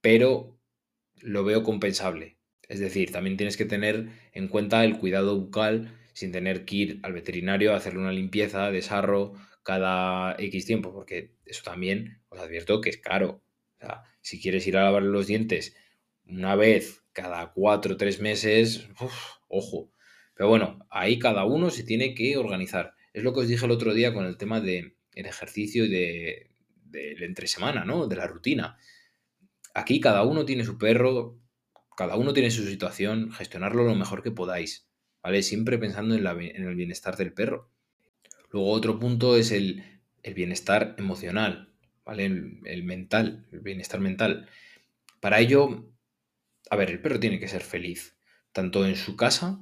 pero 0.00 0.58
lo 1.20 1.44
veo 1.44 1.62
compensable. 1.62 2.38
Es 2.68 2.80
decir, 2.80 3.12
también 3.12 3.36
tienes 3.36 3.56
que 3.56 3.64
tener 3.64 4.08
en 4.32 4.48
cuenta 4.48 4.84
el 4.84 4.98
cuidado 4.98 5.38
bucal 5.38 5.94
sin 6.14 6.32
tener 6.32 6.64
que 6.64 6.76
ir 6.76 7.00
al 7.02 7.12
veterinario 7.12 7.72
a 7.72 7.76
hacerle 7.76 8.00
una 8.00 8.12
limpieza 8.12 8.70
de 8.70 8.82
sarro 8.82 9.34
cada 9.62 10.34
X 10.38 10.66
tiempo, 10.66 10.92
porque 10.92 11.34
eso 11.44 11.62
también 11.64 12.22
os 12.28 12.40
advierto 12.40 12.80
que 12.80 12.90
es 12.90 12.98
caro. 12.98 13.42
O 13.76 13.80
sea, 13.80 14.04
si 14.20 14.40
quieres 14.40 14.66
ir 14.66 14.76
a 14.76 14.84
lavar 14.84 15.02
los 15.02 15.26
dientes 15.26 15.76
una 16.24 16.56
vez 16.56 17.04
cada 17.12 17.52
cuatro 17.52 17.94
o 17.94 17.96
tres 17.96 18.20
meses, 18.20 18.88
ojo. 19.48 19.92
Pero 20.36 20.48
bueno, 20.48 20.86
ahí 20.90 21.18
cada 21.18 21.44
uno 21.44 21.70
se 21.70 21.82
tiene 21.82 22.14
que 22.14 22.36
organizar. 22.36 22.94
Es 23.12 23.24
lo 23.24 23.32
que 23.32 23.40
os 23.40 23.48
dije 23.48 23.64
el 23.64 23.72
otro 23.72 23.94
día 23.94 24.14
con 24.14 24.26
el 24.26 24.36
tema 24.36 24.60
del 24.60 24.94
ejercicio 25.14 25.86
y 25.86 25.88
de, 25.88 26.50
de, 26.84 27.14
de 27.16 27.24
entre 27.24 27.48
semana, 27.48 27.84
¿no? 27.84 28.06
De 28.06 28.16
la 28.16 28.26
rutina. 28.26 28.76
Aquí 29.74 30.00
cada 30.00 30.22
uno 30.22 30.44
tiene 30.44 30.64
su 30.64 30.78
perro, 30.78 31.38
cada 31.96 32.16
uno 32.16 32.34
tiene 32.34 32.50
su 32.50 32.64
situación, 32.66 33.32
gestionarlo 33.32 33.82
lo 33.84 33.94
mejor 33.94 34.22
que 34.22 34.30
podáis, 34.30 34.86
¿vale? 35.22 35.42
Siempre 35.42 35.78
pensando 35.78 36.14
en, 36.14 36.26
el 36.26 36.74
bienestar 36.74 37.16
del 37.16 37.32
perro. 37.32 37.70
Luego 38.50 38.70
otro 38.70 38.98
punto 38.98 39.36
es 39.36 39.50
el, 39.50 39.82
bienestar 40.34 40.94
emocional, 40.98 41.72
¿vale? 42.04 42.26
El, 42.26 42.84
mental, 42.84 43.46
el 43.50 43.60
bienestar 43.60 44.00
mental. 44.00 44.48
Para 45.20 45.40
ello, 45.40 45.90
a 46.68 46.76
ver, 46.76 46.90
el 46.90 47.00
perro 47.00 47.18
tiene 47.18 47.40
que 47.40 47.48
ser 47.48 47.62
feliz, 47.62 48.18
tanto 48.52 48.86
en 48.86 48.96
su 48.96 49.16
casa, 49.16 49.58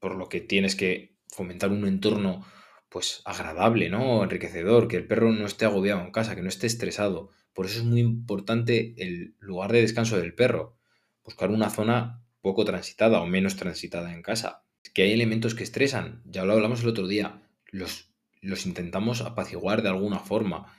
por 0.00 0.16
lo 0.16 0.28
que 0.28 0.40
tienes 0.40 0.74
que 0.74 1.16
fomentar 1.28 1.70
un 1.70 1.86
entorno 1.86 2.44
pues 2.88 3.22
agradable, 3.24 3.88
¿no? 3.88 4.24
Enriquecedor, 4.24 4.88
que 4.88 4.96
el 4.96 5.06
perro 5.06 5.32
no 5.32 5.46
esté 5.46 5.64
agobiado 5.64 6.00
en 6.00 6.10
casa, 6.10 6.34
que 6.34 6.42
no 6.42 6.48
esté 6.48 6.66
estresado. 6.66 7.30
Por 7.54 7.66
eso 7.66 7.78
es 7.78 7.84
muy 7.84 8.00
importante 8.00 8.94
el 8.98 9.36
lugar 9.38 9.72
de 9.72 9.80
descanso 9.80 10.18
del 10.18 10.34
perro. 10.34 10.76
Buscar 11.22 11.50
una 11.50 11.70
zona 11.70 12.24
poco 12.40 12.64
transitada 12.64 13.20
o 13.20 13.26
menos 13.26 13.56
transitada 13.56 14.12
en 14.12 14.22
casa. 14.22 14.64
Que 14.92 15.02
hay 15.02 15.12
elementos 15.12 15.54
que 15.54 15.62
estresan, 15.62 16.22
ya 16.24 16.44
lo 16.44 16.54
hablamos 16.54 16.82
el 16.82 16.88
otro 16.88 17.06
día, 17.06 17.42
los, 17.70 18.12
los 18.40 18.66
intentamos 18.66 19.20
apaciguar 19.20 19.82
de 19.82 19.90
alguna 19.90 20.18
forma, 20.18 20.74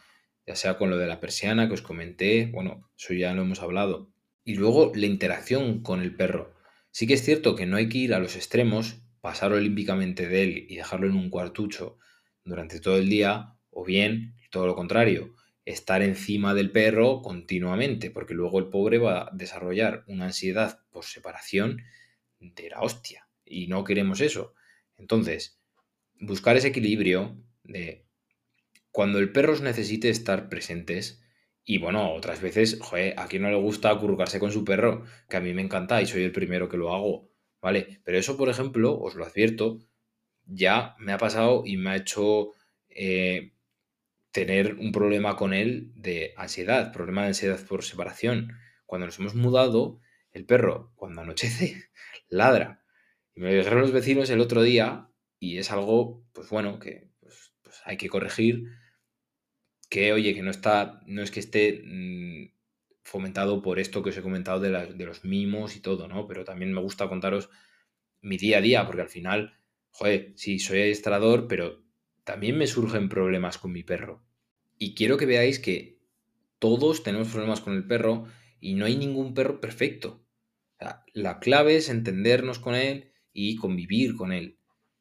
ya 0.45 0.55
sea 0.55 0.77
con 0.77 0.89
lo 0.89 0.97
de 0.97 1.07
la 1.07 1.21
persiana 1.21 1.67
que 1.67 1.75
os 1.75 1.81
comenté, 1.81 2.47
bueno, 2.47 2.89
eso 2.97 3.13
ya 3.13 3.33
lo 3.33 3.43
hemos 3.43 3.61
hablado. 3.61 4.11
Y 4.43 4.55
luego 4.55 4.91
la 4.95 5.05
interacción 5.05 5.81
con 5.81 6.01
el 6.01 6.15
perro. 6.15 6.53
Sí 6.89 7.07
que 7.07 7.13
es 7.13 7.23
cierto 7.23 7.55
que 7.55 7.65
no 7.65 7.77
hay 7.77 7.87
que 7.87 7.99
ir 7.99 8.13
a 8.13 8.19
los 8.19 8.35
extremos 8.35 9.01
pasar 9.21 9.53
olímpicamente 9.53 10.27
de 10.27 10.43
él 10.43 10.65
y 10.67 10.75
dejarlo 10.75 11.07
en 11.07 11.15
un 11.15 11.29
cuartucho 11.29 11.97
durante 12.43 12.79
todo 12.79 12.97
el 12.97 13.07
día, 13.07 13.55
o 13.69 13.85
bien 13.85 14.35
todo 14.49 14.67
lo 14.67 14.75
contrario, 14.75 15.35
estar 15.65 16.01
encima 16.01 16.53
del 16.53 16.71
perro 16.71 17.21
continuamente, 17.21 18.11
porque 18.11 18.33
luego 18.33 18.59
el 18.59 18.67
pobre 18.67 18.97
va 18.97 19.21
a 19.21 19.31
desarrollar 19.31 20.03
una 20.07 20.25
ansiedad 20.25 20.79
por 20.89 21.05
separación 21.05 21.83
de 22.39 22.69
la 22.69 22.81
hostia, 22.81 23.27
y 23.45 23.67
no 23.67 23.83
queremos 23.83 24.21
eso. 24.21 24.53
Entonces, 24.97 25.61
buscar 26.19 26.57
ese 26.57 26.69
equilibrio 26.69 27.37
de 27.63 28.05
cuando 28.91 29.19
el 29.19 29.31
perro 29.31 29.57
necesite 29.59 30.09
estar 30.09 30.49
presentes, 30.49 31.23
y 31.63 31.77
bueno, 31.77 32.13
otras 32.13 32.41
veces, 32.41 32.79
joder, 32.81 33.13
a 33.17 33.27
quien 33.27 33.43
no 33.43 33.49
le 33.49 33.55
gusta 33.55 33.91
acurrucarse 33.91 34.39
con 34.39 34.51
su 34.51 34.65
perro, 34.65 35.05
que 35.29 35.37
a 35.37 35.41
mí 35.41 35.53
me 35.53 35.61
encanta 35.61 36.01
y 36.01 36.07
soy 36.07 36.23
el 36.23 36.31
primero 36.31 36.67
que 36.67 36.77
lo 36.77 36.93
hago, 36.93 37.30
¿vale? 37.61 38.01
Pero 38.03 38.17
eso, 38.17 38.37
por 38.37 38.49
ejemplo, 38.49 38.99
os 38.99 39.15
lo 39.15 39.25
advierto, 39.25 39.79
ya 40.45 40.95
me 40.99 41.13
ha 41.13 41.17
pasado 41.17 41.63
y 41.65 41.77
me 41.77 41.91
ha 41.91 41.95
hecho 41.95 42.51
eh, 42.89 43.53
tener 44.31 44.75
un 44.75 44.91
problema 44.91 45.35
con 45.35 45.53
él 45.53 45.91
de 45.95 46.33
ansiedad, 46.37 46.91
problema 46.91 47.21
de 47.21 47.29
ansiedad 47.29 47.59
por 47.67 47.83
separación. 47.83 48.53
Cuando 48.85 49.05
nos 49.05 49.19
hemos 49.19 49.35
mudado, 49.35 49.99
el 50.31 50.45
perro, 50.45 50.91
cuando 50.95 51.21
anochece, 51.21 51.89
ladra. 52.29 52.83
Y 53.35 53.41
me 53.41 53.53
dijeron 53.53 53.81
los 53.81 53.91
vecinos 53.91 54.29
el 54.29 54.41
otro 54.41 54.61
día, 54.61 55.09
y 55.39 55.57
es 55.57 55.71
algo, 55.71 56.23
pues 56.33 56.49
bueno, 56.49 56.79
que 56.79 57.09
pues, 57.19 57.53
pues 57.61 57.81
hay 57.85 57.97
que 57.97 58.09
corregir, 58.09 58.65
que 59.89 60.13
oye, 60.13 60.33
que 60.33 60.41
no 60.41 60.51
está, 60.51 61.01
no 61.05 61.21
es 61.21 61.31
que 61.31 61.39
esté 61.39 61.81
mm, 61.85 62.53
fomentado 63.11 63.61
por 63.61 63.77
esto 63.77 64.01
que 64.01 64.11
os 64.11 64.17
he 64.17 64.21
comentado 64.21 64.61
de, 64.61 65.05
los 65.05 65.25
mimos 65.25 65.75
y 65.75 65.81
todo, 65.81 66.07
¿no? 66.07 66.27
Pero 66.27 66.45
también 66.45 66.71
me 66.71 66.79
gusta 66.79 67.09
contaros 67.09 67.49
mi 68.21 68.37
día 68.37 68.59
a 68.59 68.61
día, 68.61 68.85
porque 68.85 69.01
al 69.01 69.09
final, 69.09 69.59
joder, 69.89 70.31
sí, 70.37 70.59
soy 70.59 70.79
adiestrador, 70.79 71.49
pero 71.49 71.83
también 72.23 72.57
me 72.57 72.67
surgen 72.67 73.09
problemas 73.09 73.57
con 73.57 73.73
mi 73.73 73.83
perro. 73.83 74.23
Y 74.77 74.95
quiero 74.95 75.17
que 75.17 75.25
veáis 75.25 75.59
que 75.59 75.99
todos 76.57 77.03
tenemos 77.03 77.27
problemas 77.27 77.59
con 77.59 77.73
el 77.73 77.85
perro 77.85 78.27
y 78.61 78.75
no 78.75 78.85
hay 78.85 78.95
ningún 78.95 79.33
perro 79.33 79.59
perfecto. 79.59 80.25
la 81.13 81.39
clave 81.39 81.75
es 81.75 81.89
entendernos 81.89 82.59
con 82.59 82.75
él 82.75 83.11
y 83.33 83.57
convivir 83.57 84.15
con 84.15 84.31
él. 84.31 84.57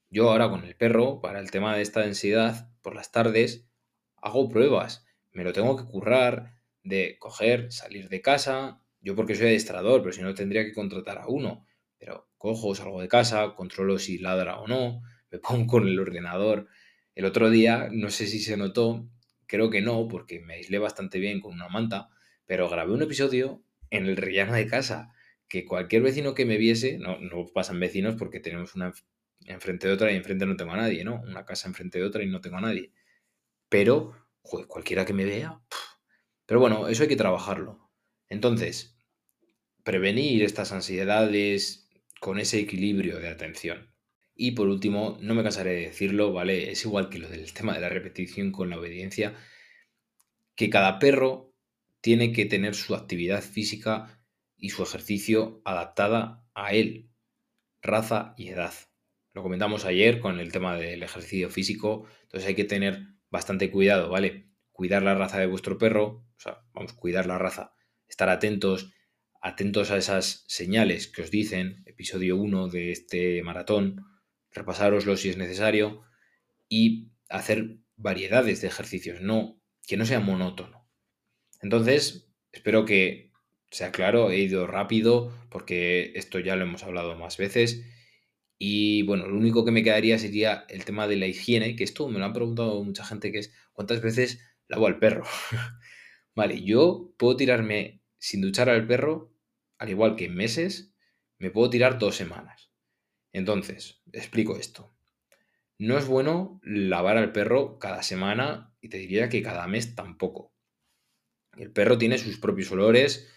Yo 0.09 0.31
ahora 0.31 0.51
con 0.51 0.65
el 0.65 0.75
perro, 0.75 1.21
para 1.21 1.39
el 1.39 1.53
tema 1.53 1.77
de 1.77 1.83
esta 1.83 2.01
densidad, 2.01 2.73
por 2.83 2.97
las 2.97 3.13
tardes, 3.13 3.71
hago 4.17 4.49
pruebas. 4.49 5.07
Me 5.31 5.45
lo 5.45 5.53
tengo 5.53 5.77
que 5.77 5.85
currar, 5.85 6.60
de 6.91 7.17
coger, 7.19 7.73
salir 7.73 8.11
de 8.11 8.21
casa, 8.21 8.83
yo 9.01 9.17
porque 9.17 9.35
soy 9.35 9.47
adiestrador, 9.47 10.03
pero 10.03 10.13
si 10.13 10.21
no 10.21 10.35
tendría 10.35 10.65
que 10.65 10.75
contratar 10.75 11.19
a 11.19 11.27
uno. 11.27 11.67
Pero 11.99 12.29
cojo, 12.37 12.75
salgo 12.75 13.01
de 13.01 13.09
casa, 13.09 13.55
controlo 13.55 13.99
si 13.99 14.19
ladra 14.19 14.59
o 14.61 14.69
no, 14.69 15.03
me 15.31 15.39
pongo 15.39 15.67
con 15.67 15.89
el 15.89 15.99
ordenador. 15.99 16.69
El 17.15 17.25
otro 17.25 17.51
día, 17.51 17.89
no 17.91 18.11
sé 18.11 18.27
si 18.27 18.41
se 18.41 18.57
notó, 18.57 19.09
creo 19.47 19.71
que 19.71 19.81
no, 19.81 20.07
porque 20.09 20.41
me 20.41 20.55
aislé 20.55 20.79
bastante 20.79 21.19
bien 21.19 21.41
con 21.41 21.55
una 21.55 21.69
manta, 21.69 22.09
pero 22.47 22.69
grabé 22.69 22.93
un 22.93 23.03
episodio 23.03 23.63
en 23.91 24.07
el 24.07 24.17
rellano 24.17 24.55
de 24.55 24.67
casa, 24.67 25.13
que 25.49 25.65
cualquier 25.65 26.03
vecino 26.03 26.35
que 26.35 26.47
me 26.47 26.59
viese, 26.59 26.99
no, 26.99 27.19
no 27.19 27.47
pasan 27.53 27.81
vecinos 27.81 28.15
porque 28.17 28.41
tenemos 28.41 28.75
una 28.75 28.93
enfrente 29.47 29.89
de 29.89 29.95
otra 29.95 30.13
y 30.13 30.17
enfrente 30.17 30.47
no 30.47 30.57
tengo 30.57 30.73
a 30.73 30.77
nadie, 30.77 31.05
¿no? 31.05 31.21
Una 31.23 31.45
casa 31.45 31.69
enfrente 31.69 31.99
de 31.99 32.05
otra 32.05 32.23
y 32.23 32.29
no 32.29 32.41
tengo 32.41 32.59
a 32.59 32.61
nadie. 32.61 32.93
Pero, 33.69 34.15
cualquiera 34.43 35.05
que 35.05 35.13
me 35.13 35.25
vea, 35.25 35.61
pero 36.51 36.59
bueno, 36.59 36.89
eso 36.89 37.05
hay 37.05 37.09
que 37.09 37.15
trabajarlo. 37.15 37.79
Entonces, 38.29 38.99
prevenir 39.85 40.43
estas 40.43 40.73
ansiedades 40.73 41.89
con 42.19 42.41
ese 42.41 42.59
equilibrio 42.59 43.21
de 43.21 43.29
atención. 43.29 43.95
Y 44.35 44.51
por 44.51 44.67
último, 44.67 45.17
no 45.21 45.37
me 45.37 45.45
cansaré 45.45 45.75
de 45.75 45.83
decirlo, 45.83 46.33
¿vale? 46.33 46.73
Es 46.73 46.85
igual 46.85 47.09
que 47.09 47.21
lo 47.21 47.29
del 47.29 47.53
tema 47.53 47.75
de 47.75 47.81
la 47.81 47.89
repetición 47.89 48.51
con 48.51 48.69
la 48.69 48.81
obediencia, 48.81 49.37
que 50.57 50.71
cada 50.71 50.99
perro 50.99 51.55
tiene 52.01 52.33
que 52.33 52.47
tener 52.47 52.75
su 52.75 52.97
actividad 52.97 53.43
física 53.43 54.21
y 54.57 54.71
su 54.71 54.83
ejercicio 54.83 55.63
adaptada 55.65 56.45
a 56.55 56.73
él, 56.73 57.13
raza 57.81 58.35
y 58.37 58.49
edad. 58.49 58.75
Lo 59.35 59.45
comentamos 59.45 59.85
ayer 59.85 60.19
con 60.19 60.41
el 60.41 60.51
tema 60.51 60.75
del 60.75 61.05
ejercicio 61.05 61.49
físico, 61.49 62.09
entonces 62.23 62.49
hay 62.49 62.57
que 62.57 62.65
tener 62.65 63.07
bastante 63.31 63.71
cuidado, 63.71 64.11
¿vale? 64.11 64.50
Cuidar 64.81 65.03
la 65.03 65.15
raza 65.15 65.39
de 65.39 65.45
vuestro 65.45 65.77
perro, 65.77 66.07
o 66.07 66.41
sea, 66.41 66.63
vamos, 66.73 66.95
cuidar 66.95 67.27
la 67.27 67.37
raza, 67.37 67.75
estar 68.09 68.31
atentos, 68.31 68.95
atentos 69.43 69.91
a 69.91 69.99
esas 69.99 70.43
señales 70.49 71.07
que 71.07 71.21
os 71.21 71.31
dicen, 71.31 71.83
episodio 71.85 72.39
1 72.39 72.69
de 72.69 72.91
este 72.91 73.43
maratón, 73.43 74.07
repasároslo 74.51 75.19
si 75.19 75.29
es 75.29 75.37
necesario 75.37 76.01
y 76.71 77.11
hacer 77.29 77.77
variedades 77.97 78.63
de 78.63 78.69
ejercicios, 78.69 79.21
no 79.21 79.61
que 79.87 79.99
no 79.99 80.07
sea 80.07 80.19
monótono. 80.19 80.89
Entonces, 81.61 82.33
espero 82.51 82.87
que 82.87 83.33
sea 83.71 83.93
claro, 83.93 84.31
he 84.31 84.39
ido 84.39 84.67
rápido 84.67 85.31
porque 85.51 86.13
esto 86.15 86.39
ya 86.39 86.57
lo 86.57 86.65
hemos 86.65 86.85
hablado 86.85 87.19
más 87.19 87.37
veces. 87.37 87.85
Y 88.57 89.03
bueno, 89.03 89.27
lo 89.27 89.37
único 89.37 89.63
que 89.67 89.73
me 89.73 89.83
quedaría 89.83 90.19
sería 90.19 90.65
el 90.71 90.87
tema 90.87 91.07
de 91.07 91.17
la 91.17 91.27
higiene, 91.27 91.77
que 91.77 91.85
esto 91.85 92.09
me 92.09 92.19
lo 92.19 92.25
han 92.25 92.33
preguntado 92.33 92.83
mucha 92.83 93.05
gente, 93.05 93.31
que 93.31 93.41
es 93.41 93.53
cuántas 93.75 94.01
veces 94.01 94.41
lavo 94.71 94.87
al 94.87 94.99
perro. 94.99 95.25
Vale, 96.35 96.63
yo 96.63 97.13
puedo 97.19 97.37
tirarme 97.37 98.03
sin 98.19 98.41
duchar 98.41 98.71
al 98.71 98.87
perro, 98.87 99.35
al 99.79 99.91
igual 99.91 100.17
que 100.17 100.27
en 100.27 100.35
meses, 100.35 100.95
me 101.39 101.51
puedo 101.51 101.69
tirar 101.69 101.99
dos 101.99 102.17
semanas. 102.17 102.71
Entonces, 103.33 104.01
explico 104.13 104.57
esto. 104.57 104.95
No 105.79 105.99
es 105.99 106.07
bueno 106.07 106.61
lavar 106.63 107.17
al 107.17 107.33
perro 107.33 107.79
cada 107.79 108.03
semana 108.03 108.75
y 108.81 108.89
te 108.89 108.99
diría 108.99 109.29
que 109.29 109.43
cada 109.43 109.67
mes 109.67 109.95
tampoco. 109.95 110.55
El 111.57 111.73
perro 111.73 111.99
tiene 111.99 112.19
sus 112.19 112.39
propios 112.39 112.71
olores, 112.71 113.29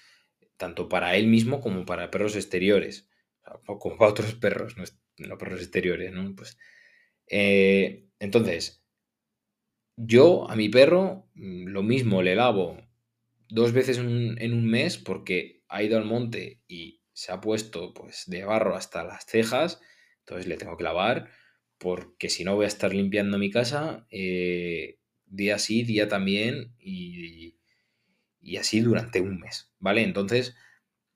tanto 0.57 0.87
para 0.87 1.15
él 1.15 1.27
mismo 1.27 1.61
como 1.61 1.85
para 1.85 2.11
perros 2.11 2.35
exteriores. 2.35 3.09
Como 3.65 3.97
para 3.97 4.11
otros 4.11 4.35
perros, 4.35 4.75
no, 5.17 5.37
perros 5.37 5.61
exteriores, 5.61 6.11
¿no? 6.11 6.35
Pues, 6.35 6.57
eh, 7.27 8.07
entonces, 8.19 8.82
yo 9.95 10.49
a 10.49 10.55
mi 10.55 10.69
perro 10.69 11.29
mm, 11.35 11.67
lo 11.67 11.83
mismo 11.83 12.21
le 12.21 12.35
lavo 12.35 12.77
dos 13.49 13.71
veces 13.73 13.97
en 13.99 14.53
un, 14.53 14.65
mes 14.65 14.97
porque 14.97 15.63
ha 15.67 15.83
ido 15.83 15.97
al 15.97 16.05
monte 16.05 16.61
y 16.67 17.01
se 17.13 17.31
ha 17.31 17.39
puesto 17.39 17.93
pues 17.93 18.23
de 18.25 18.43
barro 18.43 18.75
hasta 18.75 19.03
las 19.03 19.25
cejas, 19.25 19.79
entonces 20.19 20.47
le 20.47 20.57
tengo 20.57 20.75
que 20.75 20.83
lavar 20.83 21.29
porque 21.77 22.29
si 22.29 22.43
no 22.43 22.55
voy 22.55 22.65
a 22.65 22.69
estar 22.69 22.93
limpiando 22.93 23.37
mi 23.37 23.51
casa 23.51 24.07
eh, 24.09 24.99
día 25.25 25.59
sí, 25.59 25.83
día 25.83 26.07
también 26.07 26.73
y, 26.79 27.59
y 28.41 28.57
así 28.57 28.81
durante 28.81 29.21
un 29.21 29.39
mes, 29.39 29.71
¿vale? 29.79 30.01
Entonces 30.01 30.55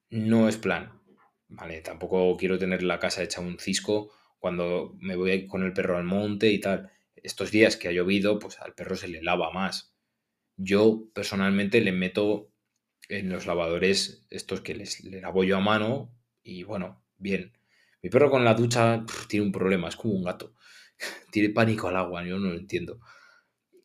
no 0.10 0.48
es 0.48 0.58
plan, 0.58 1.02
¿vale? 1.48 1.82
Tampoco 1.82 2.38
quiero 2.38 2.58
tener 2.58 2.84
la 2.84 3.00
casa 3.00 3.24
hecha 3.24 3.42
un 3.42 3.60
cisco 3.60 4.12
cuando 4.40 4.96
me 5.00 5.16
voy 5.16 5.48
con 5.48 5.64
el 5.64 5.74
perro 5.74 5.98
al 5.98 6.04
monte 6.04 6.52
y 6.52 6.60
tal. 6.60 6.92
Estos 7.24 7.52
días 7.52 7.78
que 7.78 7.88
ha 7.88 7.92
llovido, 7.92 8.40
pues 8.40 8.60
al 8.60 8.74
perro 8.74 8.96
se 8.96 9.08
le 9.08 9.22
lava 9.22 9.52
más. 9.52 9.94
Yo 10.56 11.10
personalmente 11.14 11.82
le 11.82 11.92
meto 11.92 12.52
en 13.10 13.30
los 13.30 13.46
lavadores 13.46 14.26
estos 14.30 14.62
que 14.62 14.76
les, 14.76 15.04
le 15.04 15.22
lavo 15.22 15.44
yo 15.44 15.58
a 15.58 15.62
mano 15.62 16.14
y 16.44 16.64
bueno, 16.64 17.04
bien. 17.18 17.54
Mi 18.02 18.10
perro 18.10 18.30
con 18.30 18.46
la 18.46 18.54
ducha 18.54 19.06
tiene 19.28 19.46
un 19.46 19.52
problema, 19.52 19.90
es 19.90 19.96
como 19.96 20.14
un 20.14 20.24
gato. 20.24 20.56
tiene 21.32 21.50
pánico 21.50 21.88
al 21.88 21.98
agua, 21.98 22.24
yo 22.26 22.40
no 22.40 22.50
lo 22.50 22.56
entiendo. 22.58 23.00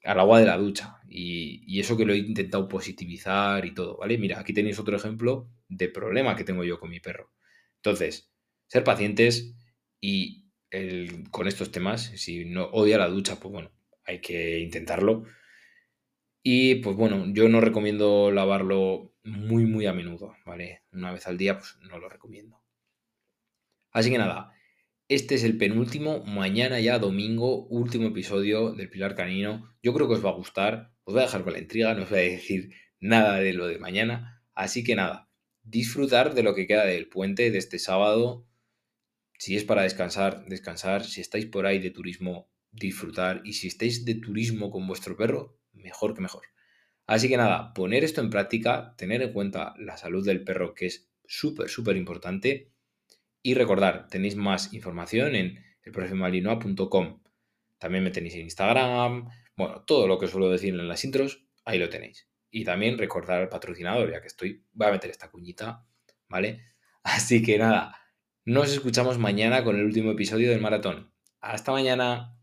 Al 0.05 0.21
agua 0.21 0.41
de 0.41 0.47
la 0.47 0.59
ducha. 0.59 1.01
Y, 1.09 1.63
y, 1.67 1.81
eso 1.81 1.97
que 1.97 2.05
lo 2.05 2.13
he 2.13 2.19
intentado 2.19 2.69
positivizar 2.69 3.65
y 3.67 3.75
todo, 3.75 3.99
¿vale? 3.99 4.19
Mira, 4.19 4.41
aquí 4.41 4.53
tenéis 4.53 4.79
otro 4.79 4.97
ejemplo 4.97 5.49
de 5.69 5.89
problema 5.89 6.37
que 6.37 6.45
tengo 6.45 6.65
yo 6.65 6.81
con 6.81 6.91
mi 6.91 7.01
perro. 7.01 7.33
Entonces, 7.77 8.33
ser 8.67 8.85
pacientes 8.85 9.55
y 10.01 10.42
con 11.31 11.49
estos 11.49 11.71
temas, 11.73 12.13
si 12.17 12.45
no 12.45 12.65
odia 12.67 12.99
la 12.99 13.09
ducha, 13.09 13.39
pues 13.41 13.53
bueno, 13.53 13.71
hay 14.05 14.21
que 14.21 14.59
intentarlo 14.61 15.25
Y 16.45 16.77
pues 16.77 16.97
bueno, 16.97 17.25
yo 17.33 17.49
no 17.49 17.61
recomiendo 17.61 18.31
lavarlo 18.31 19.13
muy, 19.25 19.67
muy 19.67 19.87
a 19.87 19.93
menudo, 19.93 20.37
¿vale? 20.47 20.83
Una 20.93 21.13
vez 21.13 21.27
al 21.27 21.37
día, 21.39 21.59
pues 21.59 21.77
no 21.83 21.99
lo 21.99 22.09
recomiendo. 22.09 22.63
Así 23.91 24.11
que 24.11 24.19
nada, 24.19 24.53
este 25.09 25.35
es 25.37 25.45
el 25.45 25.59
penúltimo, 25.59 26.25
mañana 26.25 26.81
ya 26.81 26.99
domingo, 26.99 27.67
último 27.67 28.09
episodio 28.09 28.73
del 28.73 28.91
Pilar 28.91 29.15
Canino. 29.15 29.77
Yo 29.83 29.95
creo 29.95 30.09
que 30.09 30.15
os 30.15 30.25
va 30.25 30.31
a 30.31 30.35
gustar, 30.35 30.93
os 31.05 31.15
voy 31.15 31.23
a 31.23 31.27
dejar 31.27 31.45
con 31.45 31.53
la 31.55 31.61
intriga, 31.61 31.95
no 31.95 32.05
os 32.05 32.11
voy 32.11 32.21
a 32.21 32.23
decir 32.23 32.71
nada 33.01 33.39
de 33.39 33.53
lo 33.53 33.67
de 33.67 33.79
mañana. 33.79 34.43
Así 34.55 34.85
que 34.85 34.97
nada, 34.97 35.31
disfrutar 35.63 36.35
de 36.35 36.43
lo 36.43 36.55
que 36.55 36.67
queda 36.67 36.85
del 36.87 37.09
puente 37.09 37.51
de 37.51 37.59
este 37.59 37.79
sábado. 37.79 38.47
Si 39.43 39.57
es 39.57 39.65
para 39.65 39.83
descansar, 39.83 40.45
descansar. 40.47 41.03
Si 41.05 41.21
estáis 41.21 41.47
por 41.47 41.67
ahí 41.67 41.81
de 41.81 41.91
turismo, 41.91 42.49
disfrutar. 42.71 43.41
Y 43.43 43.55
si 43.55 43.67
estáis 43.67 44.05
de 44.05 44.15
turismo 44.15 44.71
con 44.71 44.87
vuestro 44.87 45.17
perro, 45.17 45.59
mejor 45.73 46.15
que 46.15 46.21
mejor. 46.21 46.45
Así 47.09 47.29
que 47.29 47.37
nada, 47.37 47.75
poner 47.75 48.05
esto 48.05 48.21
en 48.21 48.31
práctica, 48.31 48.95
tener 48.97 49.21
en 49.21 49.33
cuenta 49.33 49.75
la 49.79 49.97
salud 49.97 50.25
del 50.25 50.45
perro, 50.45 50.75
que 50.75 50.87
es 50.87 51.11
súper, 51.27 51.69
súper 51.69 51.97
importante. 51.97 52.71
Y 53.43 53.55
recordar, 53.55 54.07
tenéis 54.07 54.37
más 54.37 54.73
información 54.75 55.35
en 55.35 55.59
elprofemalinoa.com. 55.83 57.21
También 57.79 58.05
me 58.05 58.13
tenéis 58.13 58.37
en 58.37 58.43
Instagram. 58.43 59.29
Bueno, 59.57 59.83
todo 59.83 60.07
lo 60.07 60.21
que 60.21 60.29
suelo 60.29 60.51
decir 60.51 60.73
en 60.73 60.87
las 60.87 61.03
intros, 61.03 61.45
ahí 61.65 61.81
lo 61.81 61.89
tenéis. 61.89 62.29
Y 62.49 62.63
también 62.63 62.97
recordar 62.97 63.41
al 63.41 63.49
patrocinador, 63.49 64.09
ya 64.09 64.21
que 64.21 64.29
estoy, 64.29 64.65
voy 64.73 64.87
a 64.87 64.93
meter 64.93 65.11
esta 65.11 65.33
cuñita, 65.33 65.85
¿vale? 66.29 66.63
Así 67.03 67.43
que 67.43 67.59
nada, 67.59 68.02
nos 68.45 68.73
escuchamos 68.73 69.19
mañana 69.19 69.65
con 69.65 69.77
el 69.77 69.85
último 69.85 70.11
episodio 70.11 70.51
del 70.51 70.61
maratón. 70.61 71.13
Hasta 71.41 71.73
mañana. 71.73 72.37